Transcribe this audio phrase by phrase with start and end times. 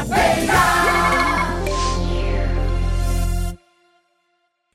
[0.00, 0.79] Caveira.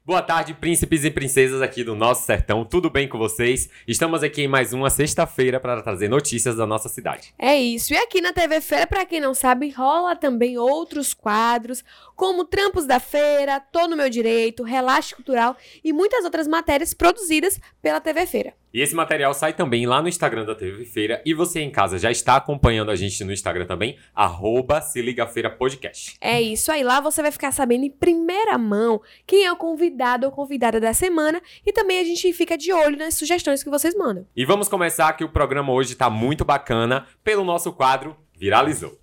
[0.07, 2.63] Boa tarde, príncipes e princesas aqui do nosso sertão.
[2.63, 3.67] Tudo bem com vocês?
[3.87, 7.33] Estamos aqui em mais uma sexta-feira para trazer notícias da nossa cidade.
[7.39, 7.91] É isso.
[7.91, 11.83] E aqui na TV Feira, para quem não sabe, rola também outros quadros,
[12.15, 17.59] como Trampos da Feira, Tô no Meu Direito, Relaxe Cultural e muitas outras matérias produzidas
[17.81, 18.53] pela TV Feira.
[18.71, 21.21] E esse material sai também lá no Instagram da TV Feira.
[21.25, 25.25] E você em casa já está acompanhando a gente no Instagram também, arroba Se Liga
[25.25, 26.17] Feira Podcast.
[26.19, 26.83] É isso aí.
[26.83, 29.94] Lá você vai ficar sabendo em primeira mão quem é o convidado
[30.25, 31.41] ou convidada da semana.
[31.65, 34.27] E também a gente fica de olho nas sugestões que vocês mandam.
[34.35, 38.99] E vamos começar que o programa hoje está muito bacana pelo nosso quadro Viralizou.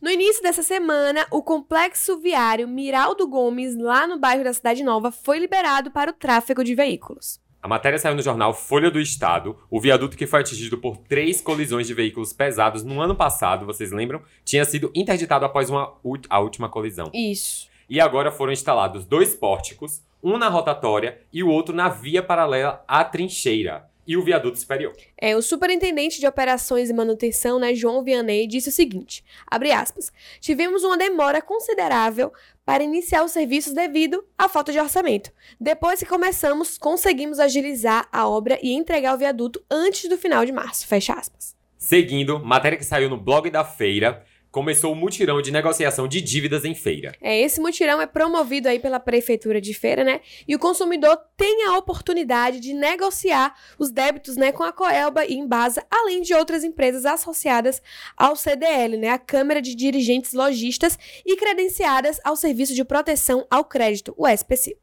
[0.00, 5.10] No início dessa semana, o complexo viário Miraldo Gomes, lá no bairro da Cidade Nova,
[5.10, 7.40] foi liberado para o tráfego de veículos.
[7.66, 9.58] A matéria saiu no jornal Folha do Estado.
[9.68, 13.90] O viaduto que foi atingido por três colisões de veículos pesados no ano passado, vocês
[13.90, 14.22] lembram?
[14.44, 15.92] Tinha sido interditado após uma,
[16.30, 17.10] a última colisão.
[17.12, 17.68] Isso.
[17.90, 22.84] E agora foram instalados dois pórticos, um na rotatória e o outro na via paralela
[22.86, 24.94] à trincheira e o viaduto superior.
[25.16, 30.12] É, o superintendente de operações e manutenção, né, João Vianney, disse o seguinte: abre aspas,
[30.40, 32.32] tivemos uma demora considerável
[32.64, 35.30] para iniciar os serviços devido à falta de orçamento.
[35.60, 40.52] Depois que começamos, conseguimos agilizar a obra e entregar o viaduto antes do final de
[40.52, 40.86] março.
[40.86, 41.54] Fecha aspas.
[41.78, 44.24] Seguindo, matéria que saiu no blog da feira,
[44.56, 47.12] começou o mutirão de negociação de dívidas em feira.
[47.20, 50.22] É, esse mutirão é promovido aí pela prefeitura de feira, né?
[50.48, 55.34] E o consumidor tem a oportunidade de negociar os débitos, né, com a Coelba e
[55.34, 57.82] Embasa, além de outras empresas associadas
[58.16, 63.62] ao CDL, né, a Câmara de Dirigentes Logistas e credenciadas ao Serviço de Proteção ao
[63.62, 64.78] Crédito, o SPC.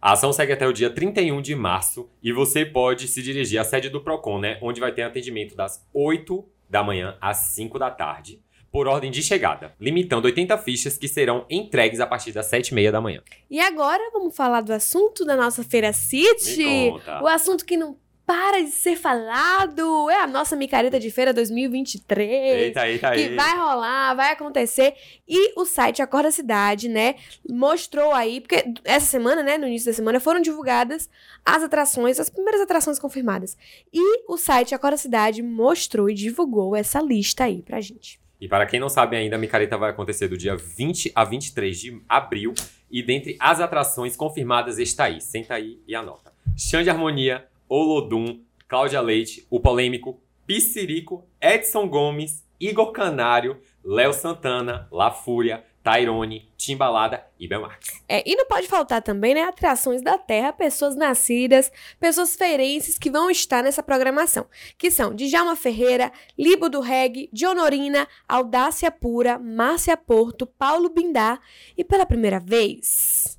[0.00, 3.64] A ação segue até o dia 31 de março e você pode se dirigir à
[3.64, 7.90] sede do Procon, né, onde vai ter atendimento das 8 da manhã às 5 da
[7.90, 12.90] tarde por ordem de chegada, limitando 80 fichas que serão entregues a partir das 7h30
[12.90, 13.22] da manhã.
[13.50, 16.92] E agora vamos falar do assunto da nossa Feira City.
[17.20, 17.96] O assunto que não
[18.30, 20.08] para de ser falado.
[20.08, 22.30] É a nossa micareta de feira 2023.
[22.30, 24.94] Eita, eita, que vai rolar, vai acontecer.
[25.26, 27.16] E o site Acorda Cidade, né,
[27.48, 31.10] mostrou aí, porque essa semana, né, no início da semana, foram divulgadas
[31.44, 33.56] as atrações, as primeiras atrações confirmadas.
[33.92, 38.20] E o site Acorda Cidade mostrou e divulgou essa lista aí pra gente.
[38.40, 41.78] E para quem não sabe ainda, a micareta vai acontecer do dia 20 a 23
[41.78, 42.54] de abril.
[42.90, 45.20] E dentre as atrações confirmadas está aí.
[45.20, 46.32] Senta aí e anota.
[46.56, 54.88] Chão de Harmonia, Olodum, Cláudia Leite, o polêmico Piscirico, Edson Gomes, Igor Canário, Léo Santana,
[54.90, 58.02] La Fúria, Tyrone, Timbalada e Belmarx.
[58.08, 63.10] É, e não pode faltar também, né, atrações da terra, pessoas nascidas, pessoas feirenses que
[63.10, 64.46] vão estar nessa programação,
[64.76, 71.38] que são Djalma Ferreira, Libo do Reg, Dionorina, Audácia Pura, Márcia Porto, Paulo Bindá
[71.76, 73.38] e pela primeira vez...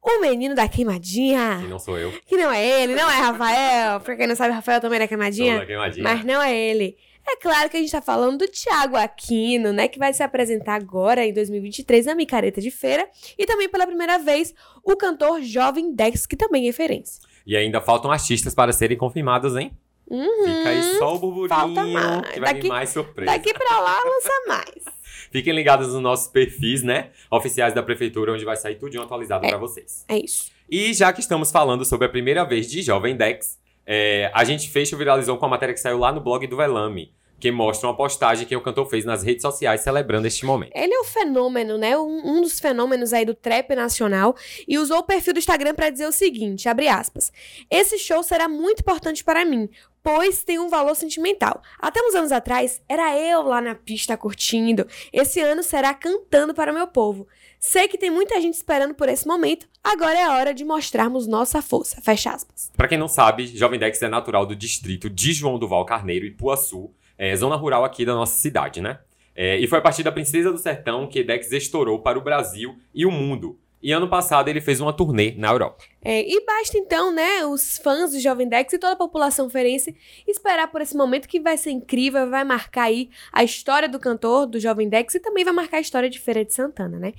[0.00, 1.58] O menino da queimadinha.
[1.60, 2.12] Que não sou eu.
[2.24, 4.00] Que não é ele, não é Rafael.
[4.00, 5.54] Pra quem não sabe, Rafael também é da queimadinha.
[5.54, 6.04] Sou da queimadinha.
[6.04, 6.96] Mas não é ele.
[7.30, 10.74] É claro que a gente está falando do Tiago Aquino, né, que vai se apresentar
[10.74, 13.06] agora em 2023 na Micareta de Feira,
[13.36, 17.20] e também pela primeira vez o cantor Jovem Dex, que também é referência.
[17.46, 19.72] E ainda faltam artistas para serem confirmados, hein?
[20.10, 22.30] Uhum, Fica aí só o burburinho, falta mais.
[22.30, 23.30] que vai Daqui- vir mais surpresa.
[23.32, 24.84] Daqui pra lá lança mais.
[25.30, 27.10] Fiquem ligados nos nossos perfis, né?
[27.30, 29.50] Oficiais da prefeitura, onde vai sair tudinho atualizado É.
[29.50, 30.06] para vocês.
[30.08, 30.50] É isso.
[30.70, 34.70] E já que estamos falando sobre a primeira vez de Jovem Dex, é, a gente
[34.70, 37.88] fecha o Viralizou com a matéria que saiu lá no blog do Velame, que mostra
[37.88, 40.72] uma postagem que o cantor fez nas redes sociais celebrando este momento.
[40.74, 41.96] Ele é um fenômeno, né?
[41.96, 44.34] Um, um dos fenômenos aí do trap nacional
[44.66, 47.32] e usou o perfil do Instagram para dizer o seguinte, abre aspas.
[47.70, 49.68] Esse show será muito importante para mim,
[50.02, 51.62] pois tem um valor sentimental.
[51.78, 54.86] Até uns anos atrás, era eu lá na pista curtindo.
[55.12, 57.26] Esse ano será cantando para o meu povo.
[57.60, 59.68] Sei que tem muita gente esperando por esse momento.
[59.82, 62.00] Agora é a hora de mostrarmos nossa força.
[62.00, 62.70] Fecha aspas.
[62.76, 66.90] Pra quem não sabe, Jovem Dex é natural do distrito de João Duval Carneiro, Ipuaçu,
[67.18, 69.00] é, zona rural aqui da nossa cidade, né?
[69.34, 72.76] É, e foi a partir da Princesa do Sertão que Dex estourou para o Brasil
[72.94, 73.58] e o mundo.
[73.82, 75.84] E ano passado ele fez uma turnê na Europa.
[76.04, 79.96] É, e basta então, né, os fãs do Jovem Dex e toda a população ferense
[80.26, 84.46] esperar por esse momento que vai ser incrível, vai marcar aí a história do cantor
[84.46, 87.12] do Jovem Dex e também vai marcar a história de Feira de Santana, né?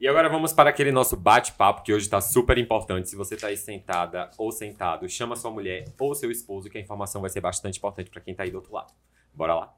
[0.00, 3.08] E agora vamos para aquele nosso bate-papo que hoje está super importante.
[3.08, 6.80] Se você está aí sentada ou sentado, chama sua mulher ou seu esposo, que a
[6.80, 8.92] informação vai ser bastante importante para quem está aí do outro lado.
[9.32, 9.74] Bora lá?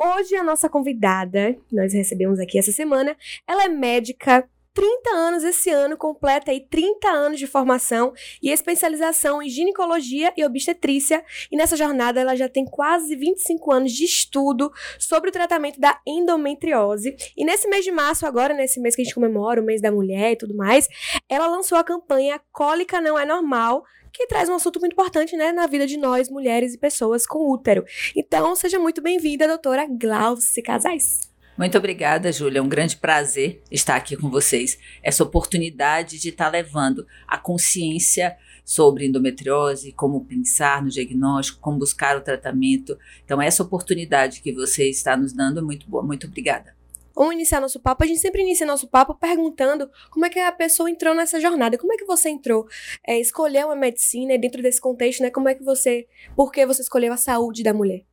[0.00, 3.16] Hoje a nossa convidada, nós recebemos aqui essa semana,
[3.46, 8.12] ela é médica, 30 anos esse ano, completa aí 30 anos de formação
[8.42, 11.24] e especialização em ginecologia e obstetrícia.
[11.50, 16.00] E nessa jornada ela já tem quase 25 anos de estudo sobre o tratamento da
[16.06, 17.16] endometriose.
[17.36, 19.90] E nesse mês de março, agora, nesse mês que a gente comemora, o mês da
[19.90, 20.88] mulher e tudo mais,
[21.28, 25.52] ela lançou a campanha Cólica Não É Normal, que traz um assunto muito importante, né,
[25.52, 27.84] na vida de nós, mulheres e pessoas com útero.
[28.16, 31.28] Então, seja muito bem-vinda, doutora Glauce Casais.
[31.58, 32.60] Muito obrigada, Júlia.
[32.60, 34.78] É um grande prazer estar aqui com vocês.
[35.02, 42.16] Essa oportunidade de estar levando a consciência sobre endometriose, como pensar no diagnóstico, como buscar
[42.16, 42.96] o tratamento.
[43.24, 46.00] Então, essa oportunidade que você está nos dando é muito boa.
[46.00, 46.76] Muito obrigada.
[47.12, 48.04] Vamos iniciar nosso papo.
[48.04, 51.76] A gente sempre inicia nosso papo perguntando como é que a pessoa entrou nessa jornada.
[51.76, 52.68] Como é que você entrou?
[53.04, 55.30] É, escolheu uma medicina dentro desse contexto, né?
[55.30, 56.06] Como é que você.
[56.36, 58.04] Por que você escolheu a saúde da mulher?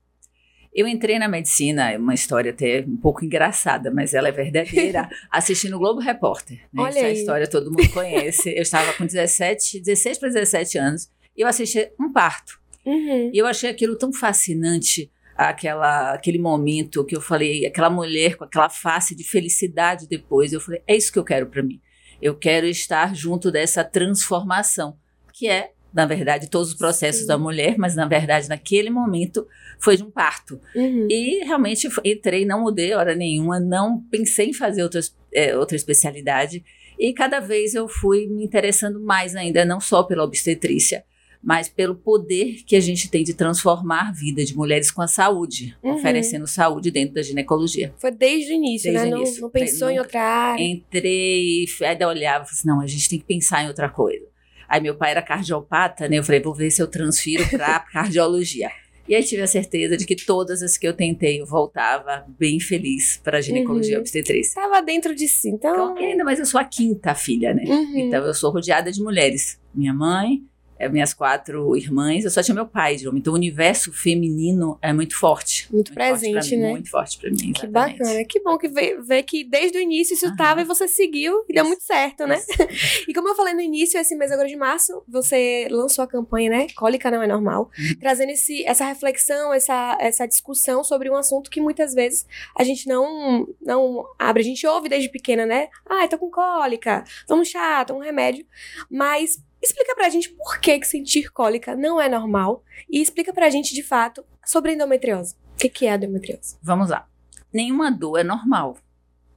[0.75, 5.07] Eu entrei na medicina, é uma história até um pouco engraçada, mas ela é verdadeira,
[5.31, 6.57] assistindo o Globo Repórter.
[6.73, 6.83] Né?
[6.83, 7.13] Olha Essa aí.
[7.13, 8.49] história todo mundo conhece.
[8.49, 12.59] Eu estava com 17, 16 para 17 anos e eu assisti um parto.
[12.85, 13.31] Uhum.
[13.33, 18.43] E eu achei aquilo tão fascinante, aquela, aquele momento que eu falei, aquela mulher com
[18.43, 20.51] aquela face de felicidade depois.
[20.51, 21.79] Eu falei, é isso que eu quero para mim.
[22.21, 24.97] Eu quero estar junto dessa transformação,
[25.31, 27.27] que é, na verdade, todos os processos Sim.
[27.27, 29.47] da mulher, mas na verdade, naquele momento,
[29.79, 30.59] foi de um parto.
[30.75, 31.07] Uhum.
[31.09, 36.63] E realmente entrei, não mudei hora nenhuma, não pensei em fazer outras, é, outra especialidade.
[36.99, 41.03] E cada vez eu fui me interessando mais ainda, não só pela obstetrícia,
[41.41, 45.07] mas pelo poder que a gente tem de transformar a vida de mulheres com a
[45.07, 45.93] saúde, Uhum.
[45.95, 47.93] oferecendo saúde dentro da ginecologia.
[47.97, 49.15] Foi desde o início, Desde né?
[49.15, 49.41] o Não, início.
[49.43, 50.63] não pensou em outra área.
[50.63, 54.25] Entrei, ainda olhava e falei assim, não, a gente tem que pensar em outra coisa.
[54.67, 56.17] Aí meu pai era cardiopata, né?
[56.17, 58.69] Eu falei, vou ver se eu transfiro para cardiologia.
[59.07, 62.59] E aí tive a certeza de que todas as que eu tentei eu voltava bem
[62.59, 64.01] feliz para ginecologia Uhum.
[64.01, 64.49] obstetrícia.
[64.59, 65.91] Estava dentro de si, então.
[65.93, 67.63] Então, ainda mais eu sou a quinta filha, né?
[67.67, 67.97] Uhum.
[67.99, 69.59] Então eu sou rodeada de mulheres.
[69.73, 70.41] Minha mãe,
[70.77, 73.19] eh, minhas quatro irmãs, eu só tinha meu pai de homem.
[73.19, 75.67] Então o universo feminino é muito forte.
[75.71, 76.69] Muito forte pra presente, mim, né?
[76.71, 77.53] Muito forte para mim.
[77.53, 77.97] Que exatamente.
[77.99, 81.43] bacana, que bom que ver, ver que desde o início isso estava e você seguiu
[81.49, 81.69] e deu Isso.
[81.69, 82.39] muito certo, né?
[83.07, 86.49] E como eu falei no início, esse mês agora de março, você lançou a campanha,
[86.49, 86.67] né?
[86.75, 87.95] Cólica não é normal, Uhum.
[87.99, 92.25] trazendo esse, essa reflexão, essa, essa discussão sobre um assunto que muitas vezes
[92.57, 94.41] a gente não, não abre.
[94.41, 95.67] A gente ouve desde pequena, né?
[95.87, 98.45] Ai, tô com cólica, toma um chá, toma um remédio.
[98.89, 103.49] Mas explica pra gente por que, que sentir cólica não é normal e explica pra
[103.49, 105.35] gente, de fato, sobre endometriose.
[105.53, 106.57] O que, que é a endometriose?
[106.61, 107.07] Vamos lá.
[107.53, 108.77] Nenhuma dor é normal.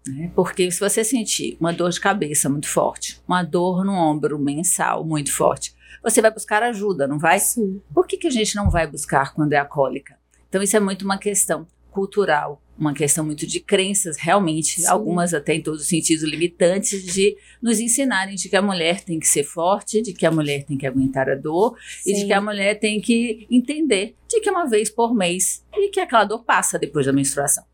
[0.07, 0.31] Né?
[0.35, 5.05] Porque se você sentir uma dor de cabeça muito forte, uma dor no ombro mensal
[5.05, 7.39] muito forte, você vai buscar ajuda, não vai?
[7.39, 7.83] Sim.
[7.93, 10.17] Por que, que a gente não vai buscar quando é a cólica?
[10.49, 11.67] Então, isso é muito uma questão
[11.99, 14.87] cultural, uma questão muito de crenças, realmente, Sim.
[14.87, 19.19] algumas até em todos os sentidos limitantes, de nos ensinarem de que a mulher tem
[19.19, 22.27] que ser forte, de que a mulher tem que aguentar a dor e de Sim.
[22.29, 25.99] que a mulher tem que entender de que é uma vez por mês e que
[25.99, 27.65] aquela dor passa depois da menstruação.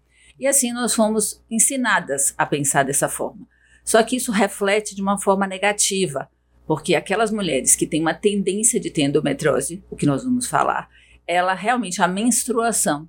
[0.41, 3.47] E assim nós fomos ensinadas a pensar dessa forma.
[3.85, 6.31] Só que isso reflete de uma forma negativa,
[6.67, 10.89] porque aquelas mulheres que têm uma tendência de ter endometriose, o que nós vamos falar,
[11.27, 13.07] ela realmente, a menstruação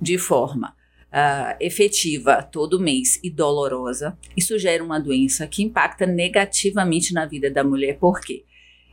[0.00, 0.74] de forma
[1.10, 7.50] ah, efetiva todo mês e dolorosa, isso gera uma doença que impacta negativamente na vida
[7.50, 7.98] da mulher.
[7.98, 8.44] Por quê?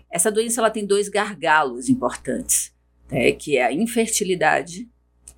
[0.10, 2.74] Essa doença ela tem dois gargalos importantes,
[3.12, 4.88] né, que é a infertilidade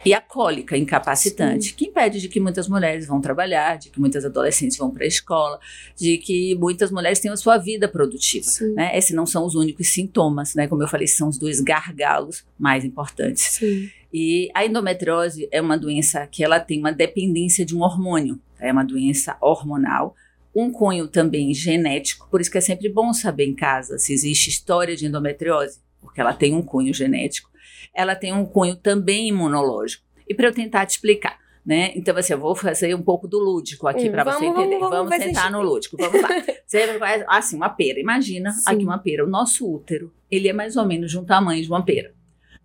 [0.03, 4.25] e a cólica incapacitante, que impede de que muitas mulheres vão trabalhar, de que muitas
[4.25, 5.59] adolescentes vão para a escola,
[5.95, 8.45] de que muitas mulheres tenham a sua vida produtiva.
[8.45, 8.73] Sim.
[8.73, 8.97] Né?
[8.97, 10.67] Esses não são os únicos sintomas, né?
[10.67, 13.43] Como eu falei, são os dois gargalos mais importantes.
[13.43, 13.89] Sim.
[14.13, 18.71] E a endometriose é uma doença que ela tem uma dependência de um hormônio, é
[18.71, 20.15] uma doença hormonal,
[20.55, 24.49] um cunho também genético, por isso que é sempre bom saber em casa se existe
[24.49, 27.49] história de endometriose, porque ela tem um cunho genético,
[27.93, 30.03] ela tem um cunho também imunológico.
[30.27, 31.91] E para eu tentar te explicar, né?
[31.95, 34.79] Então, assim, eu vou fazer um pouco do lúdico aqui Hum, para você entender.
[34.79, 36.29] vamos, Vamos, vamos sentar no lúdico, vamos lá.
[36.65, 37.99] Você vai, assim, uma pera.
[37.99, 38.63] Imagina Sim.
[38.65, 39.23] aqui uma pera.
[39.23, 42.11] O nosso útero, ele é mais ou menos de um tamanho de uma pera.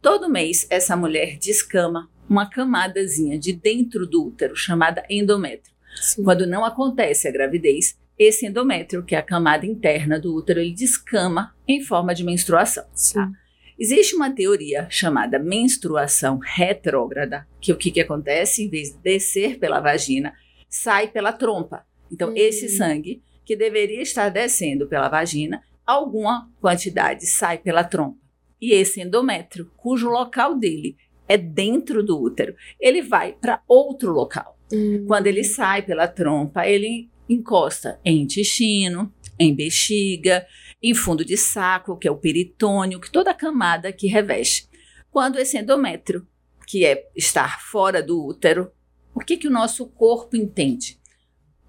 [0.00, 5.74] Todo mês, essa mulher descama uma camadazinha de dentro do útero, chamada endométrio.
[6.00, 6.22] Sim.
[6.24, 10.72] Quando não acontece a gravidez, esse endométrio, que é a camada interna do útero, ele
[10.72, 12.84] descama em forma de menstruação.
[12.94, 13.32] Sim.
[13.80, 18.62] Existe uma teoria chamada menstruação retrógrada, que o que, que acontece?
[18.62, 20.34] Em vez de descer pela vagina,
[20.68, 21.86] sai pela trompa.
[22.12, 22.34] Então, Hum.
[22.36, 28.18] esse sangue que deveria estar descendo pela vagina, alguma quantidade sai pela trompa.
[28.60, 30.94] E esse endométrio, cujo local dele
[31.26, 34.58] é dentro do útero, ele vai para outro local.
[34.70, 35.06] Hum.
[35.06, 40.46] Quando ele sai pela trompa, ele encosta em intestino, em bexiga,
[40.82, 44.68] em fundo de saco, que é o peritônio, que toda a camada que reveste.
[45.10, 46.26] Quando esse endométrio,
[46.66, 48.70] que é estar fora do útero,
[49.14, 50.98] o que, que o nosso corpo entende?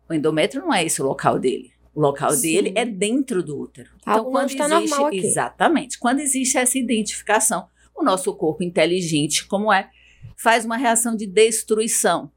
[0.09, 1.71] O endométrio não é esse o local dele.
[1.93, 2.41] O local Sim.
[2.41, 3.89] dele é dentro do útero.
[4.05, 5.25] Algo não está normal aqui.
[5.25, 5.99] Exatamente.
[5.99, 9.89] Quando existe essa identificação, o nosso corpo inteligente, como é,
[10.37, 12.31] faz uma reação de destruição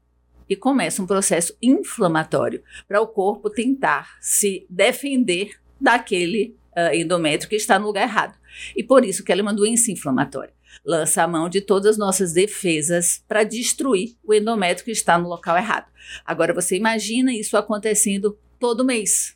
[0.49, 7.55] e começa um processo inflamatório para o corpo tentar se defender daquele ah, endométrio que
[7.55, 8.37] está no lugar errado.
[8.75, 10.53] E por isso que ela é uma doença inflamatória.
[10.85, 15.29] Lança a mão de todas as nossas defesas para destruir o endométrio que está no
[15.29, 15.87] local errado.
[16.25, 19.35] Agora você imagina isso acontecendo todo mês.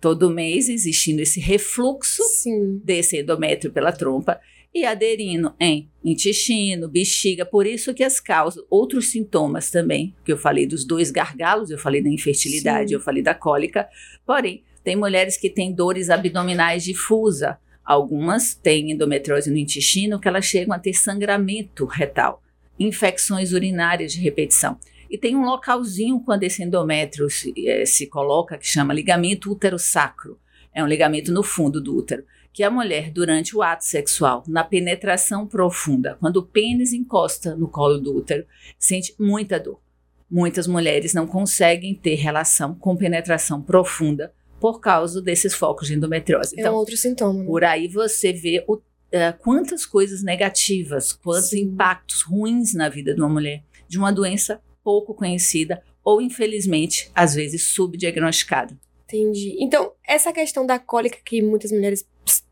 [0.00, 2.80] Todo mês existindo esse refluxo Sim.
[2.82, 4.40] desse endométrio pela trompa
[4.72, 10.38] e aderindo em intestino, bexiga, por isso que as causas, outros sintomas também, que eu
[10.38, 12.94] falei dos dois gargalos, eu falei da infertilidade, Sim.
[12.94, 13.88] eu falei da cólica,
[14.24, 20.44] porém, tem mulheres que têm dores abdominais difusa, algumas têm endometriose no intestino que elas
[20.44, 22.42] chegam a ter sangramento retal,
[22.78, 24.78] infecções urinárias de repetição.
[25.10, 30.38] E tem um localzinho quando esse endométrio se, eh, se coloca que chama ligamento útero-sacro.
[30.72, 34.64] É um ligamento no fundo do útero que a mulher, durante o ato sexual, na
[34.64, 38.44] penetração profunda, quando o pênis encosta no colo do útero,
[38.78, 39.80] sente muita dor.
[40.28, 46.54] Muitas mulheres não conseguem ter relação com penetração profunda por causa desses focos de endometriose.
[46.54, 47.40] É um Então, outro sintoma.
[47.40, 47.46] Né?
[47.46, 48.78] por aí você vê o,
[49.10, 51.62] eh, quantas coisas negativas, quantos Sim.
[51.62, 57.34] impactos ruins na vida de uma mulher, de uma doença pouco conhecida ou, infelizmente, às
[57.34, 58.76] vezes subdiagnosticada.
[59.04, 59.56] Entendi.
[59.58, 62.06] Então, essa questão da cólica que muitas mulheres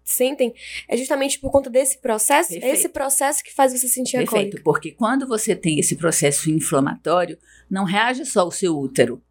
[0.05, 0.53] sentem
[0.89, 2.51] é justamente por conta desse processo?
[2.51, 2.75] É Perfeito.
[2.75, 4.63] esse processo que faz você sentir a Perfeito, cólica.
[4.65, 7.39] porque quando você tem esse processo inflamatório,
[7.71, 9.23] não reage só o seu útero.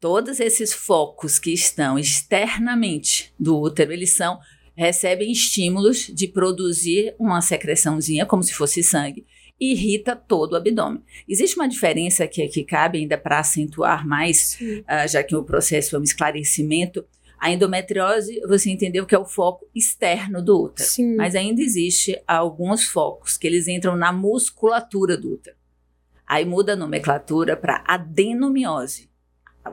[0.00, 4.38] Todos esses focos que estão externamente do útero, eles são
[4.76, 9.26] recebem estímulos de produzir uma secreçãozinha como se fosse sangue
[9.58, 11.02] e irrita todo o abdômen.
[11.28, 15.96] Existe uma diferença que aqui cabe ainda para acentuar mais ah, já que o processo
[15.96, 17.04] é um esclarecimento.
[17.40, 20.88] A endometriose, você entendeu que é o foco externo do útero.
[20.88, 21.16] Sim.
[21.16, 25.56] Mas ainda existe alguns focos que eles entram na musculatura do útero.
[26.24, 29.07] Aí muda a nomenclatura para adenomiose.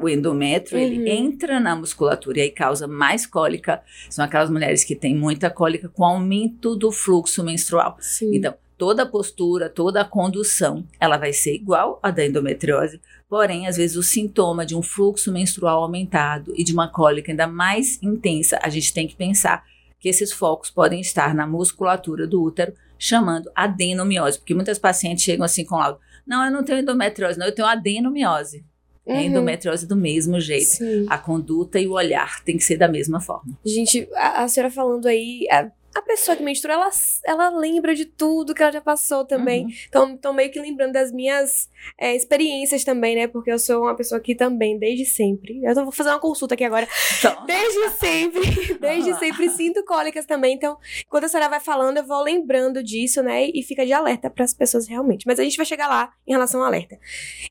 [0.01, 0.85] O endométrio, Uhum.
[0.85, 3.81] ele entra na musculatura e aí causa mais cólica.
[4.09, 7.97] São aquelas mulheres que têm muita cólica com aumento do fluxo menstrual.
[7.99, 8.35] Sim.
[8.35, 12.99] Então, toda a postura, toda a condução, ela vai ser igual à da endometriose,
[13.29, 17.47] porém, às vezes, o sintoma de um fluxo menstrual aumentado e de uma cólica ainda
[17.47, 19.63] mais intensa, a gente tem que pensar
[19.99, 25.45] que esses focos podem estar na musculatura do útero, chamando adenomiose, porque muitas pacientes chegam
[25.45, 28.63] assim com laudo, não, eu não tenho endometriose, não, eu tenho adenomiose.
[29.07, 29.21] É Uhum.
[29.21, 30.65] endometriose do mesmo jeito.
[30.77, 31.05] Sim.
[31.09, 33.55] A conduta e o olhar tem que ser da mesma forma.
[33.63, 36.89] Gente, a, a senhora falando aí, a, a pessoa que menstrua, ela,
[37.25, 39.63] ela lembra de tudo que ela já passou também.
[39.63, 39.71] Uhum.
[39.87, 43.27] Então, tô meio que lembrando das minhas é, experiências também, né?
[43.27, 45.61] Porque eu sou uma pessoa que também, desde sempre.
[45.63, 46.85] Eu vou fazer uma consulta aqui agora.
[47.17, 48.41] Então, Desde sempre,
[48.77, 50.55] desde sempre sinto cólicas também.
[50.55, 50.77] Então,
[51.09, 53.47] quando a senhora vai falando, eu vou lembrando disso, né?
[53.53, 55.25] E fica de alerta para as pessoas realmente.
[55.25, 56.99] Mas a gente vai chegar lá em relação ao alerta.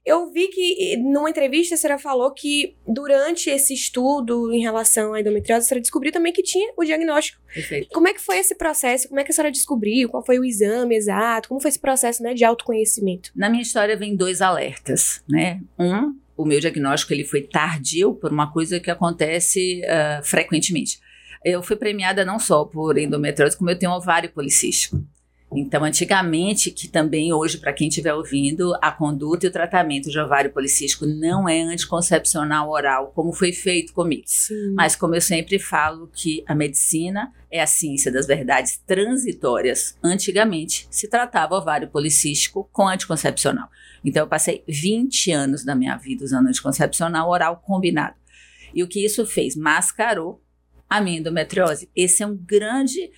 [0.05, 5.21] Eu vi que numa entrevista a senhora falou que durante esse estudo em relação à
[5.21, 7.41] endometriose, a senhora descobriu também que tinha o diagnóstico.
[7.55, 7.89] perfeito.
[7.95, 9.09] Como é que foi esse processo?
[9.09, 10.09] Como é que a senhora descobriu?
[10.09, 11.49] Qual foi o exame exato?
[11.49, 13.31] Como foi esse processo, né, de autoconhecimento?
[13.35, 15.61] Na minha história vem dois alertas, né?
[15.79, 20.99] Um, o meu diagnóstico ele foi tardio por uma coisa que acontece ah, frequentemente.
[21.45, 25.05] Eu fui premiada não só por endometriose, como eu tenho ovário policístico.
[25.55, 30.19] Então, antigamente, que também hoje, para quem estiver ouvindo, a conduta e o tratamento de
[30.19, 34.25] ovário policístico não é anticoncepcional oral, como foi feito comigo.
[34.27, 34.75] Sim.
[34.75, 40.89] Mas como eu sempre falo que a medicina é a ciência das verdades transitórias, antigamente
[40.91, 43.69] se tratava ovário policístico com anticoncepcional.
[44.05, 48.17] Então eu passei 20 anos da minha vida usando anticoncepcional oral combinado.
[48.75, 49.55] E o que isso fez?
[49.55, 50.43] Mascarou
[50.91, 51.89] a minha endometriose.
[51.95, 53.11] Esse é um grande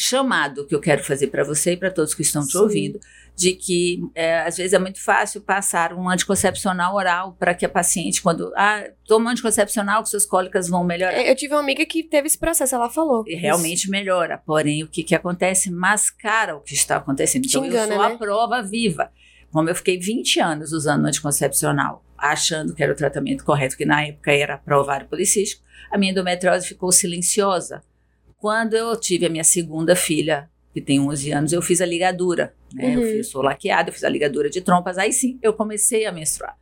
[0.00, 2.58] chamado que eu quero fazer para você e para todos que estão te Sim.
[2.58, 3.00] ouvindo,
[3.34, 7.68] de que é, às vezes é muito fácil passar um anticoncepcional oral para que a
[7.68, 11.20] paciente, quando ah, toma um anticoncepcional, que suas cólicas vão melhorar.
[11.24, 13.22] Eu tive uma amiga que teve esse processo, ela falou.
[13.26, 14.38] E realmente melhora.
[14.44, 15.70] Porém, o que, que acontece?
[15.70, 17.42] Mascara o que está acontecendo.
[17.42, 18.14] Te Então, engana, eu sou né?
[18.14, 19.10] a prova viva.
[19.52, 24.04] Como eu fiquei 20 anos usando anticoncepcional, achando que era o tratamento correto, que na
[24.04, 27.82] época era para ovário policístico, a minha endometriose ficou silenciosa.
[28.38, 32.54] Quando eu tive a minha segunda filha, que tem 11 anos, eu fiz a ligadura.
[32.72, 32.94] Né?
[32.94, 33.06] Eu Uhum.
[33.06, 34.96] fiz- sou laqueada, eu fiz a ligadura de trompas.
[34.96, 36.56] Aí sim, eu comecei a menstruar.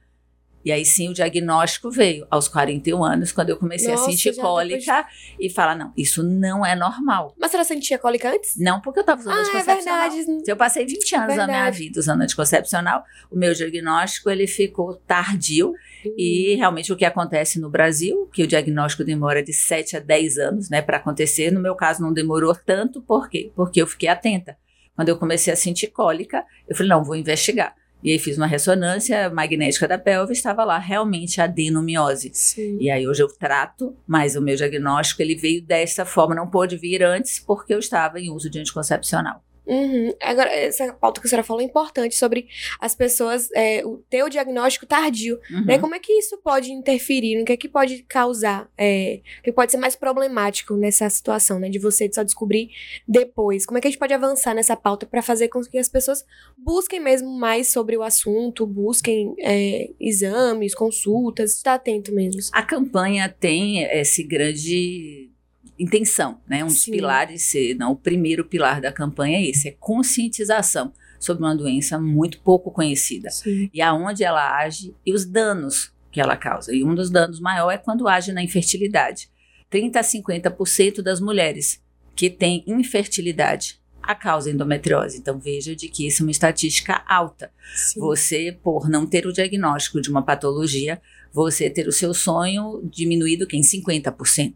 [0.66, 4.32] E aí sim o diagnóstico veio aos 41 anos, quando eu comecei Nossa, a sentir
[4.34, 5.06] já cólica
[5.38, 7.32] e falar: não, isso não é normal.
[7.38, 8.54] Mas você sentia cólica antes?
[8.58, 10.10] Não porque eu estava usando Ah, é anticoncepcional.
[10.10, 10.44] verdade.
[10.44, 11.78] Se eu passei 20 anos da minha Verdade.
[11.78, 15.72] vida usando anticoncepcional, o meu diagnóstico ele ficou tardio
[16.16, 20.38] e realmente o que acontece no Brasil, que o diagnóstico demora de 7 a 10
[20.38, 23.52] anos, né, para acontecer, no meu caso não demorou tanto, por quê?
[23.54, 24.56] Porque eu fiquei atenta.
[24.96, 27.72] Quando eu comecei a sentir cólica, eu falei, não, vou investigar.
[28.06, 32.30] E aí fiz uma ressonância magnética da pelve, estava lá realmente adenomiose.
[32.32, 32.78] Sim.
[32.80, 36.76] E aí hoje eu trato, mas o meu diagnóstico ele veio dessa forma, não pôde
[36.76, 39.42] vir antes porque eu estava em uso de anticoncepcional.
[39.66, 40.14] Uhum.
[40.20, 42.48] Agora, essa pauta que a senhora falou é importante sobre
[42.80, 45.38] as pessoas é, o ter o diagnóstico tardio.
[45.50, 45.64] Uhum.
[45.64, 45.78] Né?
[45.78, 47.38] Como é que isso pode interferir?
[47.38, 48.70] No que é que pode causar?
[48.78, 51.68] É, o que pode ser mais problemático nessa situação, né?
[51.68, 52.70] De você só descobrir
[53.06, 53.66] depois.
[53.66, 56.24] Como é que a gente pode avançar nessa pauta para fazer com que as pessoas
[56.56, 62.40] busquem mesmo mais sobre o assunto, busquem é, exames, consultas, estar atento mesmo.
[62.52, 65.30] A campanha tem esse grande
[65.78, 66.64] intenção, né?
[66.64, 66.92] Um dos Sim.
[66.92, 71.98] pilares, se não o primeiro pilar da campanha é esse, é conscientização sobre uma doença
[71.98, 73.70] muito pouco conhecida Sim.
[73.72, 76.74] e aonde ela age e os danos que ela causa.
[76.74, 79.28] E um dos danos maior é quando age na infertilidade.
[79.68, 81.82] 30 a 50% das mulheres
[82.14, 85.18] que têm infertilidade a causa endometriose.
[85.18, 87.50] Então veja de que isso é uma estatística alta.
[87.74, 88.00] Sim.
[88.00, 91.02] Você, por não ter o diagnóstico de uma patologia,
[91.32, 94.54] você ter o seu sonho diminuído que em 50%.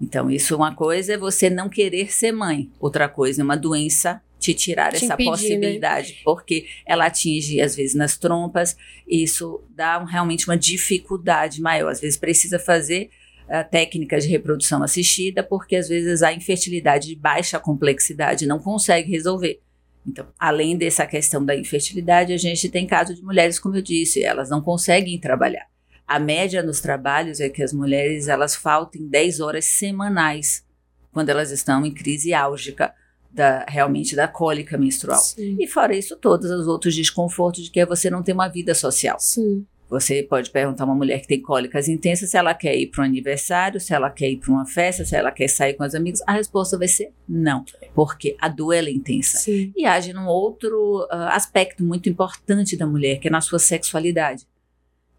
[0.00, 4.20] Então, isso uma coisa é você não querer ser mãe, outra coisa é uma doença
[4.38, 5.30] te tirar Te essa impedir, né?
[5.30, 8.76] possibilidade, porque ela atinge às vezes nas trompas,
[9.08, 11.90] e isso dá um- realmente uma dificuldade maior.
[11.90, 13.08] Às vezes precisa fazer
[13.48, 19.10] ah, técnicas de reprodução assistida, porque às vezes a infertilidade de baixa complexidade não consegue
[19.10, 19.60] resolver.
[20.06, 24.22] Então, além dessa questão da infertilidade, a gente tem caso de mulheres, como eu disse,
[24.24, 25.66] elas não conseguem trabalhar.
[26.06, 30.64] A média nos trabalhos é que as mulheres elas faltem 10 horas semanais
[31.12, 32.92] quando elas estão em crise álgica
[33.30, 35.20] da, realmente da cólica menstrual.
[35.20, 35.56] Sim.
[35.58, 39.18] E fora isso, todos os outros desconfortos de que você não tem uma vida social.
[39.18, 39.66] Sim.
[39.88, 43.02] Você pode perguntar a uma mulher que tem cólicas intensas se ela quer ir para
[43.02, 45.94] um aniversário, se ela quer ir para uma festa, se ela quer sair com os
[45.94, 46.22] amigos.
[46.26, 47.64] A resposta vai ser não,
[47.94, 49.72] porque a dor é intensa Sim.
[49.76, 54.46] e age num outro ah, aspecto muito importante da mulher, que é na sua sexualidade.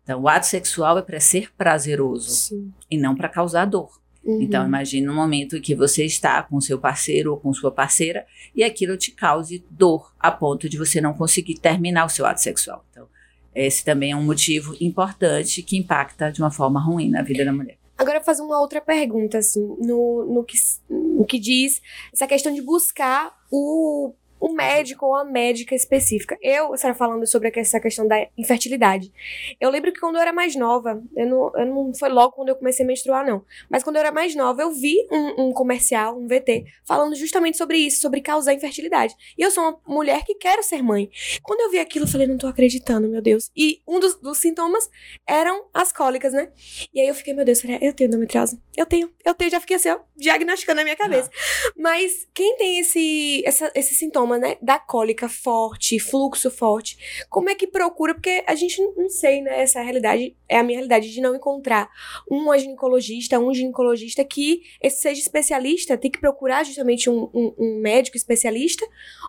[0.06, 2.72] Então, o ato sexual é para ser prazeroso Sim.
[2.90, 4.00] e não para causar dor.
[4.24, 4.40] Uhum.
[4.40, 8.26] Então, imagine um momento em que você está com seu parceiro ou com sua parceira
[8.56, 12.40] e aquilo te cause dor a ponto de você não conseguir terminar o seu ato
[12.40, 12.86] sexual.
[12.92, 13.08] Então,
[13.56, 17.52] esse também é um motivo importante que impacta de uma forma ruim na vida da
[17.52, 17.78] mulher.
[17.98, 21.82] Agora, fazer uma outra pergunta, assim, no, no, que, no que diz
[22.14, 24.14] essa questão de buscar o,
[24.46, 26.38] o médico ou a médica específica.
[26.40, 29.12] Eu, senhora falando sobre essa questão da infertilidade.
[29.60, 32.50] Eu lembro que quando eu era mais nova, eu não, eu não foi logo quando
[32.50, 33.44] eu comecei a menstruar, não.
[33.70, 37.58] Mas quando eu era mais nova, eu vi um, um comercial, um VT, falando justamente
[37.58, 39.16] sobre isso, sobre causar infertilidade.
[39.36, 41.10] E eu sou uma mulher que quero ser mãe.
[41.42, 43.50] Quando eu vi aquilo, eu falei, não tô acreditando, meu Deus.
[43.58, 44.88] E um dos, dos sintomas
[45.28, 46.52] eram as cólicas, né?
[46.94, 48.60] E aí eu fiquei, meu Deus, será- eu tenho endometriose?
[48.78, 51.32] Eu tenho, eu tenho, já fiquei assim, ó, diagnosticando na minha cabeça.
[51.76, 57.56] Mas quem tem esse, essa, esse sintoma, né, da cólica forte, fluxo forte, como é
[57.56, 58.14] que procura?
[58.14, 61.90] Porque a gente não, sei, né, essa realidade, é a minha realidade de não encontrar
[62.30, 68.18] uma ginecologista, um ginecologista que seja especialista, tem que procurar justamente um, um, um médico
[68.18, 68.86] especialista,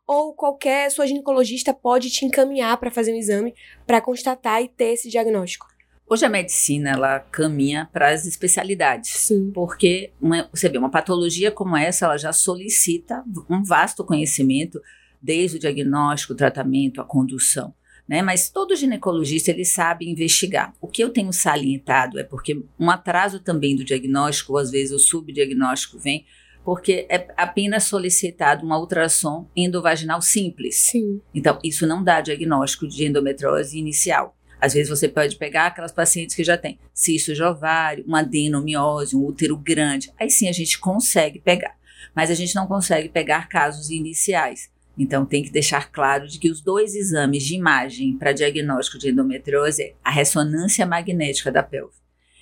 [0.07, 3.55] ou qualquer sua ginecologista pode te encaminhar para fazer um exame
[3.87, 5.76] para constatar e ter esse diagnóstico.
[6.09, 9.11] Hoje a medicina ela caminha para as especialidades.
[9.11, 9.51] Sim.
[9.53, 14.81] porque uma- você vê uma patologia como essa, ela já solicita um vasto conhecimento,
[15.21, 17.75] desde o diagnóstico, o tratamento, a condução.
[18.09, 18.23] Né?
[18.23, 20.73] Mas todo ginecologista ele sabe investigar.
[20.81, 24.93] O que eu tenho salientado é porque um atraso também do diagnóstico, ou às vezes
[24.93, 26.25] o subdiagnóstico vem,
[26.65, 30.77] porque é apenas solicitado uma ultrassom endovaginal simples.
[30.77, 31.21] Sim.
[31.35, 34.37] Então, isso não dá diagnóstico de endometriose inicial.
[34.67, 39.15] Às vezes você pode pegar aquelas pacientes que já têm cisto de ovário, uma adenomiose,
[39.15, 40.13] um útero grande.
[40.19, 41.77] Aí sim a gente consegue pegar.
[42.13, 44.71] mas a gente não consegue pegar casos iniciais.
[44.99, 49.11] Então, tem que deixar claro de que os dois exames de imagem para diagnóstico de
[49.11, 51.95] endometriose é a ressonância magnética da pelve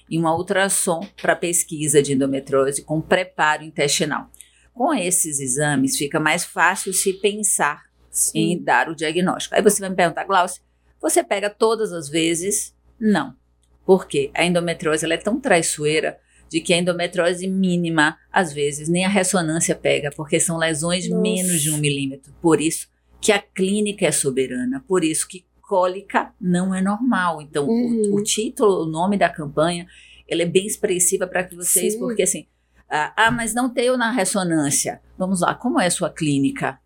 [0.08, 4.30] e uma ultrassom para pesquisa de endometriose com preparo intestinal.
[4.72, 8.52] Com esses exames, fica mais fácil se pensar Sim.
[8.52, 9.54] em dar o diagnóstico.
[9.56, 10.62] Aí você vai me perguntar, Glaucia,
[11.04, 12.74] você pega todas as vezes?
[12.98, 13.36] Não.
[13.84, 14.30] Por quê?
[14.34, 19.08] A endometriose ela é tão traiçoeira de que a endometriose mínima, às vezes, nem a
[19.08, 21.20] ressonância pega, porque são lesões Nossa.
[21.20, 22.32] menos de um milímetro.
[22.40, 22.88] Por isso
[23.20, 27.42] que a clínica é soberana, por isso que cólica não é normal.
[27.42, 28.12] Então, uhum.
[28.12, 29.86] o, o, título, o nome da campanha,
[30.26, 31.98] ele é bem expressiva para vocês, Sim.
[31.98, 32.46] porque assim,
[32.88, 35.02] ah, ah, mas não tenho na ressonância.
[35.18, 36.78] Vamos lá, como é a sua clínica?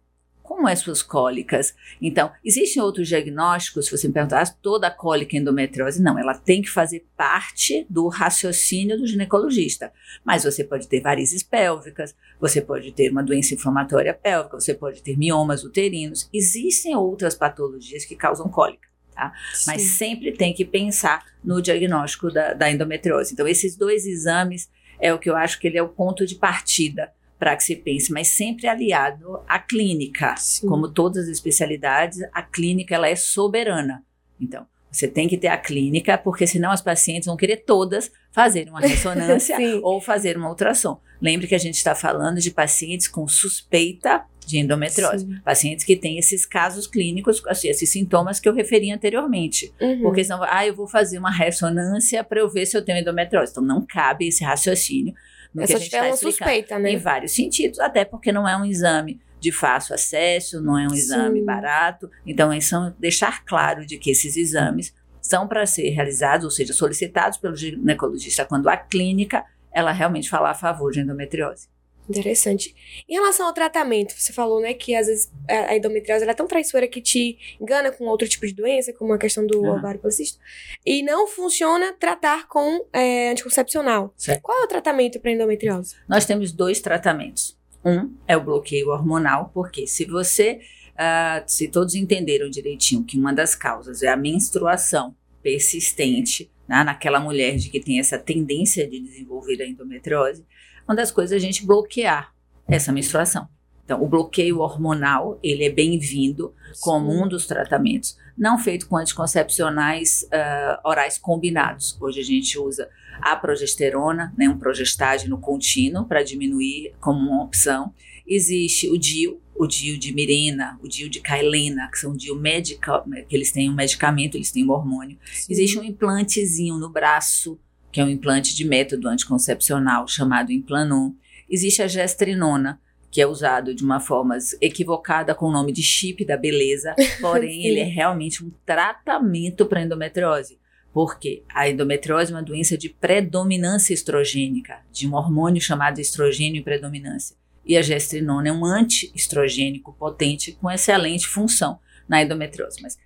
[0.49, 1.75] Como é suas cólicas.
[2.01, 6.33] Então, existem outros diagnósticos, se você me perguntar, ah, toda cólica é endometriose, não, ela
[6.33, 9.93] tem que fazer parte do raciocínio do ginecologista.
[10.25, 15.03] Mas você pode ter varizes pélvicas, você pode ter uma doença inflamatória pélvica, você pode
[15.03, 16.31] ter miomas uterinos.
[16.33, 18.89] Existem outras patologias que causam cólica.
[19.15, 19.35] Tá?
[19.67, 23.35] Mas sempre tem que pensar no diagnóstico da, da endometriose.
[23.35, 26.37] Então, esses dois exames é o que eu acho que ele é o ponto de
[26.37, 30.35] partida para que se pense, mas sempre aliado à clínica.
[30.37, 30.67] Sim.
[30.67, 34.05] Como todas as especialidades, a clínica ela é soberana.
[34.41, 38.69] Então, você tem que ter a clínica, porque senão as pacientes vão querer todas fazer
[38.69, 41.01] uma ressonância ou fazer uma ultrassom.
[41.21, 45.27] Lembre que a gente está falando de pacientes com suspeita de endometriose.
[45.27, 45.41] Sim.
[45.45, 49.73] Pacientes que têm esses casos clínicos, assim, esses sintomas que eu referi anteriormente.
[49.79, 50.01] Uhum.
[50.01, 53.53] Porque senão, ah, eu vou fazer uma ressonância para eu ver se eu tenho endometriose.
[53.53, 55.15] Então, não cabe esse raciocínio
[55.55, 56.93] no é que a gente está suspeita, né?
[56.93, 60.95] Em vários sentidos, até porque não é um exame de fácil acesso, não é um
[60.95, 61.45] exame Sim.
[61.45, 62.11] barato.
[62.27, 66.73] Então, é são deixar claro de que esses exames são para ser realizados, ou seja,
[66.73, 71.69] solicitados pelo ginecologista quando a clínica ela realmente falar a favor de endometriose.
[72.09, 72.75] Interessante.
[73.09, 76.89] Em relação ao tratamento, você falou, né, que às vezes a endometriose é tão traiçoeira
[76.89, 79.77] que te engana com outro tipo de doença, como a questão do uhum.
[79.77, 80.43] ovário policístico,
[80.85, 84.13] e não funciona tratar com é, anticoncepcional.
[84.17, 84.41] Certo.
[84.43, 85.97] Qual é o tratamento para endometriose?
[86.09, 87.59] Nós temos dois tratamentos.
[87.85, 90.61] Um é o bloqueio hormonal, porque se você,
[90.95, 97.21] uh, se todos entenderam direitinho que uma das causas é a menstruação persistente, né, naquela
[97.21, 100.45] mulher de que tem essa tendência de desenvolver a endometriose,
[100.89, 102.33] uma das coisas é a gente bloquear
[102.67, 103.47] essa menstruação.
[103.85, 110.25] Então, o bloqueio hormonal, ele é bem-vindo como um dos tratamentos, não feito com anticoncepcionais
[110.25, 111.97] uh, orais combinados.
[112.01, 112.89] Hoje a gente usa
[113.21, 117.93] a progesterona, né, um progestágeno contínuo para diminuir como uma opção.
[118.27, 123.03] Existe o DIU, o DIU de Mirena, o DIU de Kailena, que são DIU médica,
[123.29, 125.19] que eles têm um medicamento, eles têm um hormônio.
[125.49, 127.59] Existe um implantezinho no braço
[127.91, 131.13] que é um implante de método anticoncepcional chamado Implanon.
[131.49, 136.25] Existe a gestrinona, que é usado de uma forma equivocada com o nome de chip
[136.25, 140.59] da beleza, porém ele é realmente um tratamento para endometriose.
[140.93, 146.65] Porque a endometriose é uma doença de predominância estrogênica, de um hormônio chamado estrogênio e
[146.65, 147.37] predominância.
[147.65, 152.81] E a gestrinona é um anti-estrogênico potente com excelente função na endometriose.
[152.83, 152.99] Mas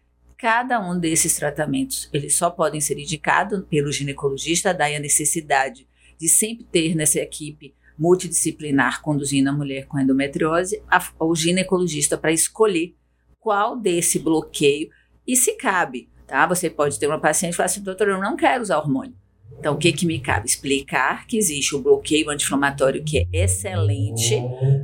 [0.42, 5.86] Cada um desses tratamentos, eles só podem ser indicados pelo ginecologista, daí a necessidade
[6.18, 12.32] de sempre ter nessa equipe multidisciplinar conduzindo a mulher com endometriose, a, o ginecologista para
[12.32, 12.92] escolher
[13.38, 14.90] qual desse bloqueio
[15.24, 16.44] e se cabe, tá?
[16.48, 19.14] Você pode ter uma paciente e falar assim, doutor, eu não quero usar hormônio.
[19.58, 20.46] Então, o que, que me cabe?
[20.46, 24.42] Explicar que existe o bloqueio anti-inflamatório que é excelente,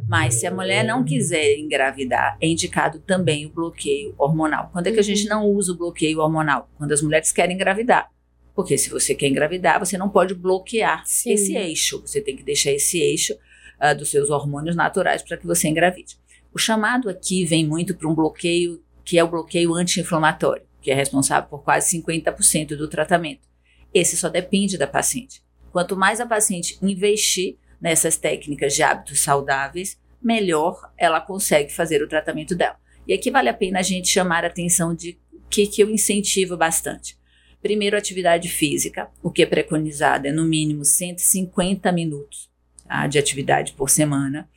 [0.09, 4.71] mas se a mulher não quiser engravidar, é indicado também o bloqueio hormonal.
[4.73, 6.71] Quando é que a gente não usa o bloqueio hormonal?
[6.79, 8.09] Quando as mulheres querem engravidar.
[8.55, 11.33] Porque se você quer engravidar, você não pode bloquear Sim.
[11.33, 12.01] esse eixo.
[12.01, 16.17] Você tem que deixar esse eixo uh, dos seus hormônios naturais para que você engravide.
[16.53, 20.95] O chamado aqui vem muito para um bloqueio que é o bloqueio anti-inflamatório, que é
[20.95, 23.48] responsável por quase 50% do tratamento.
[23.93, 25.43] Esse só depende da paciente.
[25.73, 32.09] Quanto mais a paciente investir nessas técnicas de hábitos saudáveis, melhor ela consegue fazer o
[32.09, 32.77] tratamento dela.
[33.07, 36.57] E aqui vale a pena a gente chamar a atenção de que, que eu incentivo
[36.57, 37.17] bastante.
[37.63, 39.11] Primeiro, atividade física.
[39.23, 42.51] O que é preconizado é no mínimo 150 minutos
[42.87, 44.49] tá, de atividade por semana.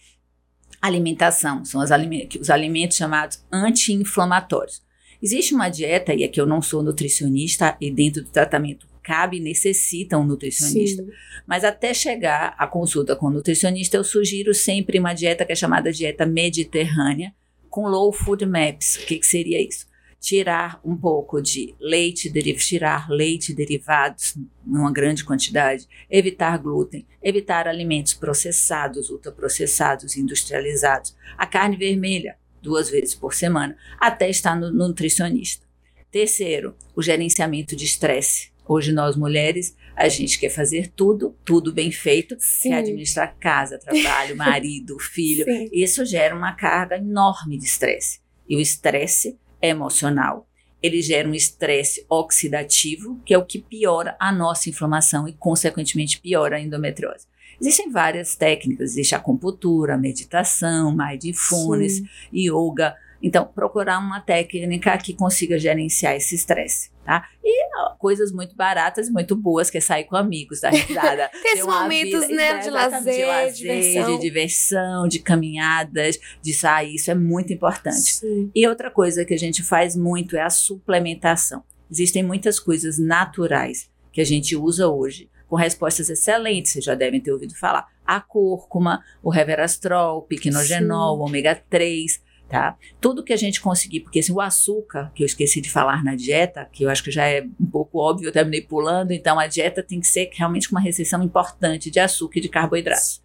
[0.81, 4.81] Alimentação, são os alimentos chamados anti-inflamatórios.
[5.21, 9.41] Existe uma dieta, e aqui eu não sou nutricionista, e dentro do tratamento cabe e
[9.41, 11.03] necessita um nutricionista.
[11.03, 11.09] Sim.
[11.45, 15.55] Mas até chegar à consulta com o nutricionista, eu sugiro sempre uma dieta que é
[15.55, 17.33] chamada dieta mediterrânea,
[17.69, 18.97] com low food maps.
[18.97, 19.91] O que, que seria isso?
[20.21, 28.13] tirar um pouco de leite, tirar leite derivados numa grande quantidade, evitar glúten, evitar alimentos
[28.13, 35.65] processados, ultraprocessados, industrializados, a carne vermelha duas vezes por semana, até estar no nutricionista.
[36.11, 38.50] Terceiro, o gerenciamento de estresse.
[38.73, 42.69] Hoje nós mulheres, a gente quer fazer tudo, tudo bem feito, Sim.
[42.69, 45.43] quer administrar casa, trabalho, marido, filho.
[45.43, 45.67] Sim.
[45.73, 48.21] Isso gera uma carga enorme de estresse.
[48.47, 50.47] E o estresse é emocional.
[50.81, 56.21] Ele gera um estresse oxidativo, que é o que piora a nossa inflamação e, consequentemente,
[56.21, 57.27] piora a endometriose.
[57.59, 62.07] Existem várias técnicas, existe a acupuntura, a meditação, mindfulness, Sim.
[62.33, 62.95] yoga.
[63.23, 67.27] Então, procurar uma técnica que consiga gerenciar esse estresse, tá?
[67.43, 71.29] E ó, coisas muito baratas, muito boas, que é sair com amigos, dar risada.
[71.45, 74.15] Esses momentos, vida- né, de exatamente, lazer, diversão.
[74.15, 76.95] de diversão, de caminhadas, de sair.
[76.95, 78.13] Isso é muito importante.
[78.15, 78.49] Sim.
[78.55, 81.63] E outra coisa que a gente faz muito é a suplementação.
[81.89, 87.19] Existem muitas coisas naturais que a gente usa hoje, com respostas excelentes, vocês já devem
[87.19, 87.85] ter ouvido falar.
[88.05, 92.21] A cúrcuma, o reverastrol, o piquenogenol, o ômega 3,
[92.51, 92.77] tá?
[92.99, 96.15] Tudo que a gente conseguir, porque assim, o açúcar, que eu esqueci de falar na
[96.15, 99.47] dieta, que eu acho que já é um pouco óbvio, eu terminei pulando, então a
[99.47, 103.23] dieta tem que ser realmente com uma restrição importante de açúcar e de carboidratos.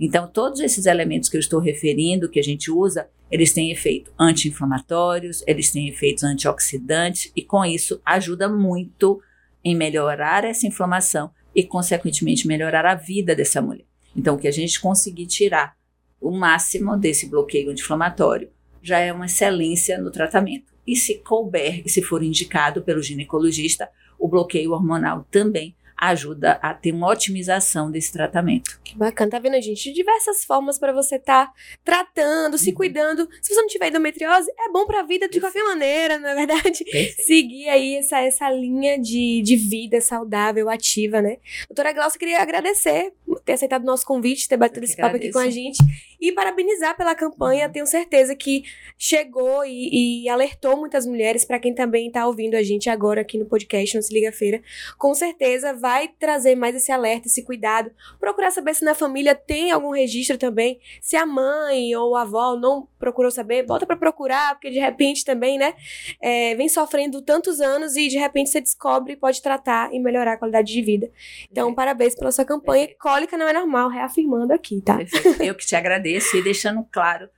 [0.00, 4.12] Então, todos esses elementos que eu estou referindo, que a gente usa, eles têm efeito
[4.18, 9.22] anti-inflamatórios, eles têm efeitos antioxidantes e com isso ajuda muito
[9.62, 13.86] em melhorar essa inflamação e consequentemente melhorar a vida dessa mulher.
[14.16, 15.76] Então, o que a gente conseguir tirar
[16.20, 18.50] o máximo desse bloqueio anti-inflamatório
[18.84, 20.72] já é uma excelência no tratamento.
[20.86, 26.74] E se couber e se for indicado pelo ginecologista, o bloqueio hormonal também ajuda a
[26.74, 28.78] ter uma otimização desse tratamento.
[28.84, 29.92] Que bacana, tá vendo, gente?
[29.92, 31.50] Diversas formas pra você estar
[31.84, 32.74] tratando, se Uhum.
[32.74, 33.28] cuidando.
[33.40, 36.84] Se você não tiver endometriose, é bom pra vida de qualquer maneira, não é verdade?
[36.84, 37.22] Perfeito.
[37.22, 41.36] Seguir aí essa, essa linha de, de vida saudável, ativa, né?
[41.68, 43.12] Doutora Glaucia, queria agradecer
[43.44, 45.78] ter aceitado o nosso convite, ter batido esse papo aqui com a gente
[46.20, 47.66] e parabenizar pela campanha.
[47.66, 47.72] Uhum.
[47.72, 48.64] Tenho certeza que
[48.96, 53.38] chegou e, e alertou muitas mulheres, pra quem também tá ouvindo a gente agora aqui
[53.38, 54.62] no podcast, no Se Liga Feira.
[54.98, 57.90] Com certeza vai trazer mais esse alerta, esse cuidado.
[58.18, 60.80] Procurar saber se na família tem algum registro também.
[61.00, 65.24] Se a mãe ou a avó não procurou saber, bota pra procurar, porque de repente
[65.24, 65.74] também, né?
[66.20, 70.32] é, vem sofrendo tantos anos e de repente você descobre e pode tratar e melhorar
[70.32, 71.10] a qualidade de vida.
[71.50, 71.76] Então, Perfeito.
[71.76, 72.86] parabéns pela sua campanha.
[72.86, 73.00] Perfeito.
[73.00, 74.96] Cólica não é normal, reafirmando aqui, tá?
[74.96, 75.42] Perfeito.
[75.42, 77.28] Eu que te agradeço e deixando claro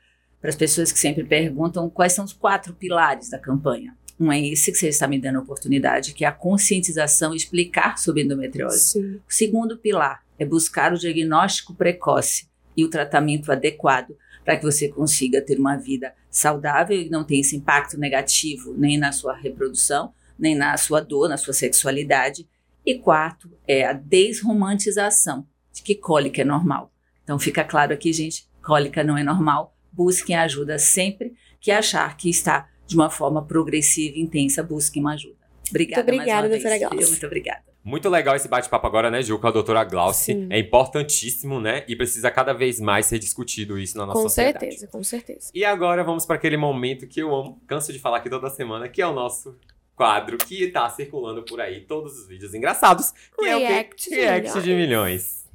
[0.40, 3.96] para as pessoas que sempre perguntam quais são os quatro pilares da campanha.
[4.18, 7.36] Um é esse que você está me dando a oportunidade, que é a conscientização e
[7.36, 8.80] explicar sobre endometriose.
[8.80, 9.20] Sim.
[9.28, 14.88] O segundo pilar é buscar o diagnóstico precoce e o tratamento adequado para que você
[14.88, 20.12] consiga ter uma vida saudável e não tenha esse impacto negativo nem na sua reprodução,
[20.38, 22.48] nem na sua dor, na sua sexualidade.
[22.84, 26.90] E quarto é a desromantização de que cólica é normal.
[27.22, 29.76] Então fica claro aqui, gente, cólica não é normal.
[29.92, 35.14] Busquem ajuda sempre que achar que está de uma forma progressiva e intensa, busquem uma
[35.14, 35.36] ajuda.
[35.68, 36.90] Obrigada, Muito obrigada, mais uma doutora vez.
[36.90, 37.10] Glaucia.
[37.10, 37.62] Muito obrigada.
[37.84, 40.32] Muito legal esse bate-papo agora, né, Gil, com a doutora Glauci.
[40.32, 40.48] Sim.
[40.50, 41.84] É importantíssimo, né?
[41.86, 44.58] E precisa cada vez mais ser discutido isso na nossa Com sociedade.
[44.58, 45.50] certeza, com certeza.
[45.54, 48.88] E agora vamos para aquele momento que eu amo, canso de falar aqui toda semana,
[48.88, 49.56] que é o nosso
[49.94, 54.10] quadro que tá circulando por aí, todos os vídeos engraçados, que é o React quê?
[54.10, 55.45] de React de milhões.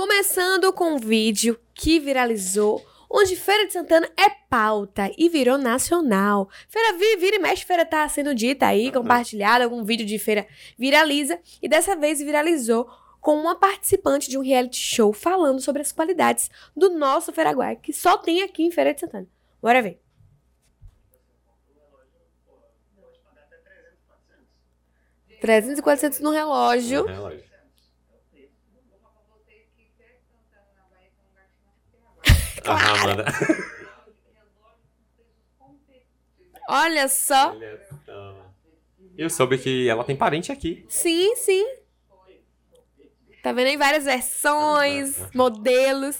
[0.00, 6.50] Começando com um vídeo que viralizou, onde Feira de Santana é pauta e virou nacional.
[6.68, 10.46] Feira vi- vira e mexe, feira tá sendo dita aí, compartilhada, algum vídeo de feira
[10.76, 12.86] viraliza, e dessa vez viralizou
[13.22, 17.90] com uma participante de um reality show falando sobre as qualidades do nosso Feraguai, que
[17.90, 19.26] só tem aqui em Feira de Santana.
[19.62, 19.98] Bora ver.
[25.40, 27.04] Trezentos e 400 no relógio.
[32.66, 33.24] Aham.
[36.68, 37.50] Olha só.
[37.52, 38.46] Olha só.
[39.16, 40.84] Eu soube que ela tem parente aqui.
[40.88, 41.64] Sim, sim.
[43.42, 46.18] Tá vendo aí várias versões, modelos.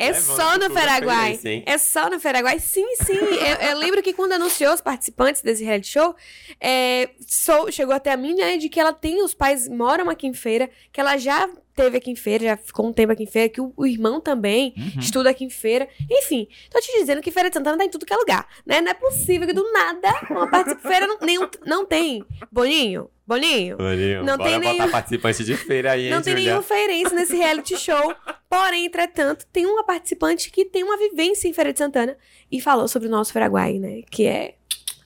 [0.00, 1.40] É Levando só no Paraguai.
[1.66, 2.60] É só no Paraguai.
[2.60, 3.14] Sim, sim.
[3.14, 6.14] eu, eu lembro que quando anunciou os participantes desse reality show,
[6.60, 10.28] é, sou- chegou até a mim, né, de que ela tem, os pais moram aqui
[10.28, 11.50] em feira, que ela já
[11.82, 14.20] teve aqui em feira, já ficou um tempo aqui em feira, que o, o irmão
[14.20, 15.00] também Uhum.
[15.00, 15.88] estuda aqui em feira.
[16.10, 18.80] Enfim, tô te dizendo que Feira de Santana tá em tudo que é lugar, né?
[18.80, 20.88] Não é possível que do nada uma participa...
[20.88, 22.24] Feira não, nenhum, não tem.
[22.50, 26.32] Boninho, Boninho, Boninho, Não bora tem botar nenhum- participante de feira aí, hein, não tem
[26.34, 26.50] Julia?
[26.52, 28.14] nenhum feirense nesse reality show.
[28.48, 32.16] Porém, entretanto, tem uma participante que tem uma vivência em Feira de Santana
[32.50, 34.02] e falou sobre o nosso Paraguai, né?
[34.10, 34.54] Que é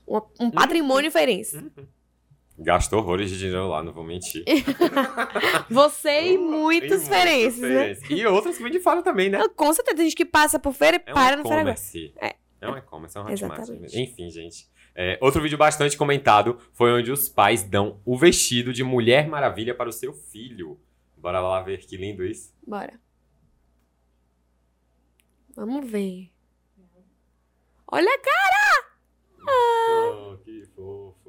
[0.06, 1.58] uma- um patrimônio feirense.
[2.58, 4.44] Gastou horrores de dinheiro lá, não vou mentir.
[5.70, 7.96] Você e muitos E feirenses, né?
[8.10, 9.40] E outros que vêm de fora também, né?
[9.56, 11.72] Com certeza, tem gente que passa por feira e É para um no Paraguai.
[11.74, 12.12] e-commerce.
[12.20, 12.36] É.
[12.60, 13.68] É um e-commerce, é um Hotmart.
[13.94, 14.70] Enfim, gente.
[14.94, 19.74] É, outro vídeo bastante comentado foi onde os pais dão o vestido de Mulher Maravilha
[19.74, 20.78] para o seu filho.
[21.16, 22.54] Bora lá ver que lindo isso.
[22.66, 23.00] Bora.
[25.56, 26.30] Vamos ver.
[27.90, 28.92] Olha a cara!
[29.44, 31.21] Oh, que fofo.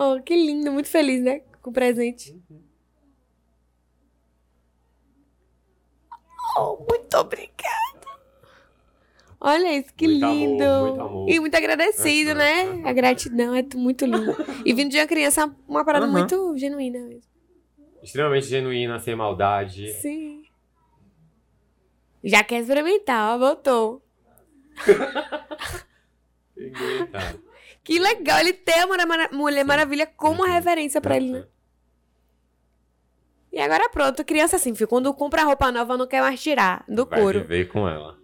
[0.00, 1.40] Oh, que lindo, muito feliz, né?
[1.60, 2.40] Com o presente.
[6.56, 7.68] Oh, muito obrigada.
[9.40, 10.80] Olha isso, que Muito amor, lindo.
[10.80, 11.28] muito amor.
[11.30, 12.62] E muito agradecido, Aham, né?
[12.62, 12.88] aham.
[12.88, 14.36] A gratidão é muito lindo.
[14.64, 16.12] E vindo de uma criança, uma parada Aham.
[16.12, 17.30] muito genuína mesmo.
[18.02, 19.92] Extremamente genuína, sem maldade.
[19.94, 20.42] Sim.
[22.22, 24.02] Já quer experimentar, ó, voltou.
[26.56, 27.40] Eita.
[27.88, 30.52] Que legal ele ter a Mulher, Mara- Mulher Maravilha como uma Uhum.
[30.52, 31.44] referência pra ele, né?
[33.50, 37.06] E agora pronto, criança assim, filho, quando compra roupa nova não quer mais tirar do
[37.06, 37.40] Vai couro.
[37.40, 38.18] viver com ela.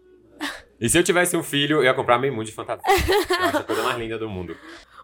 [0.78, 2.82] E se eu tivesse um filho, eu ia comprar meio mundo de fantasia.
[3.30, 4.54] Eu acho a coisa mais linda do mundo.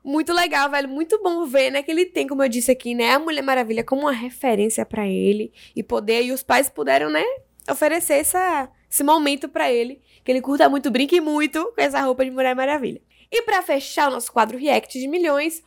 [0.04, 3.12] Muito legal, velho, muito bom ver, né, que ele tem, como eu disse aqui, né,
[3.14, 7.24] a Mulher Maravilha como uma referência pra ele e poder e os pais puderam, né,
[7.70, 12.24] oferecer essa, esse momento pra ele, que ele curta muito, brinque muito com essa roupa
[12.24, 13.00] de Mulher Maravilha.
[13.32, 15.62] E pra fechar o nosso quadro React de milhões,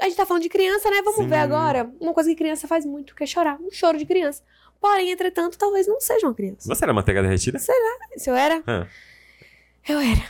[0.00, 0.98] a gente tá falando de criança, né?
[1.02, 1.28] Vamos Sim.
[1.28, 4.42] ver agora uma coisa que criança faz muito, que é chorar, um choro de criança.
[4.80, 6.68] Porém, entretanto, talvez não seja uma criança.
[6.72, 7.58] Você era manteiga derretida?
[7.58, 7.72] Se
[8.30, 8.62] eu era?
[8.66, 8.86] Hã.
[9.88, 10.20] Eu era.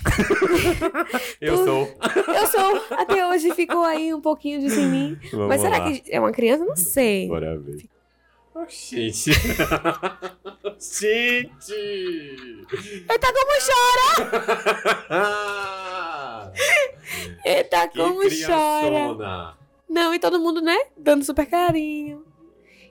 [1.41, 1.89] Eu Tu- sou.
[2.35, 2.85] Eu sou.
[2.97, 5.19] Até hoje ficou aí um pouquinho disso em mim.
[5.33, 5.91] Vamos Mas será lá.
[5.91, 6.65] que é uma criança?
[6.65, 7.27] Não sei.
[7.27, 7.85] Bora ver.
[8.61, 9.31] Oh, gente.
[10.81, 11.73] gente!
[13.09, 14.11] Eita, como chora!
[17.45, 18.29] Eita, que como chora!
[18.29, 19.57] criançona!
[19.89, 20.77] Não, e todo mundo, né?
[20.97, 22.27] Dando super carinho.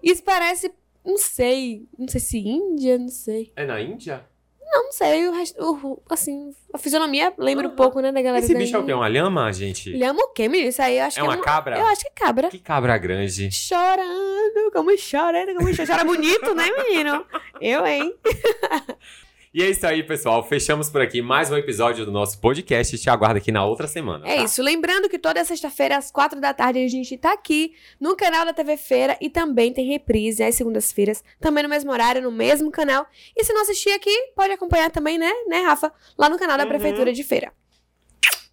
[0.01, 0.73] Isso parece.
[1.03, 1.85] Não sei.
[1.99, 3.51] Não sei se Índia, não sei.
[3.53, 4.25] É na Índia?
[4.69, 5.27] Não, não sei.
[5.27, 8.79] O resto, o- assim, a fisionomia lembra um pouco, né, da galera Esse bicho é
[8.79, 8.93] o quê?
[8.93, 9.89] Uma lhama, gente?
[9.89, 10.69] Ele ama o quê, menino?
[10.69, 11.79] Isso aí eu acho É que uma é uma cabra?
[11.79, 12.49] Eu acho que é cabra.
[12.49, 13.49] Que cabra grande.
[13.51, 15.87] Chorando, como chora, como chora.
[15.87, 17.25] Chora bonito, né, menino?
[17.61, 18.13] Eu, hein?
[19.57, 20.43] E é isso aí, pessoal.
[20.43, 22.95] Fechamos por aqui mais um episódio do nosso podcast.
[22.95, 24.23] Te aguardo aqui na outra semana.
[24.29, 24.43] É tá?
[24.43, 24.61] isso.
[24.61, 28.53] Lembrando que toda sexta-feira, às quatro da tarde, a gente tá aqui no canal da
[28.53, 33.07] TV Feira e também tem reprise às segundas-feiras, também no mesmo horário, no mesmo canal.
[33.35, 35.91] E se não assistir aqui, pode acompanhar também, né, né, Rafa?
[36.15, 36.69] Lá no canal da Uhum.
[36.69, 37.51] Prefeitura de Feira.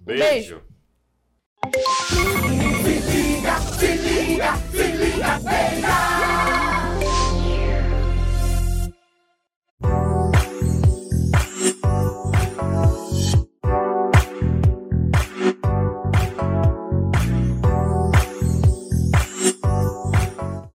[0.00, 0.62] Beijo.
[1.66, 2.53] Beijo.